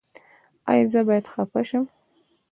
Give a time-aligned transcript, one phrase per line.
[0.71, 1.85] ایا زه باید خفه شم؟